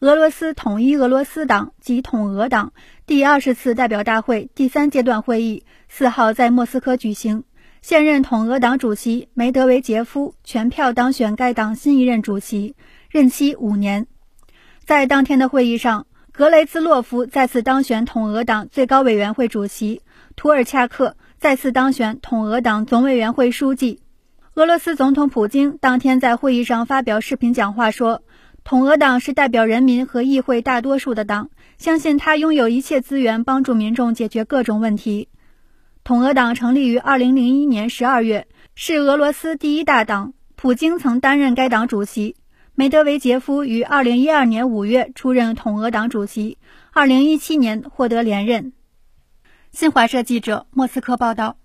[0.00, 2.74] 俄罗斯统一俄罗斯党及统俄党
[3.06, 7.44] 第二十次代表大会第三阶段会议四号在莫斯科举行，
[7.80, 12.76] 现任统俄党主席梅德韦杰夫全票当选该党新一任主席，
[13.08, 14.06] 任期五年。
[14.84, 20.02] 在当天的会议上，格雷兹洛夫再次当选统俄党最高委员会主席，
[20.36, 24.00] 图尔恰克再次当选统俄党总委员会书记。
[24.56, 28.22] 俄罗斯总统普京当天在会议上发表视频讲话说。
[28.66, 35.28] 统俄党是代表人民和议会大多数的党，相信他拥有一切资源帮助民众解决各种问题。
[36.02, 40.34] 统俄党成立于2001年12月，是俄罗斯第一大党。
[40.56, 42.34] 普京曾担任该党主席。
[42.74, 46.58] 梅德韦杰夫于2012年5月出任统俄党主席
[46.92, 48.72] ，2017年获得连任。
[49.70, 51.56] 新华社记者莫斯科报道。